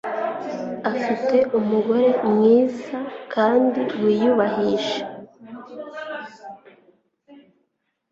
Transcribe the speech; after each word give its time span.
Afite 0.91 1.35
umugore 1.59 2.07
mwiza 2.29 2.97
kandi 3.33 3.81
wiyubahisha 4.03 5.01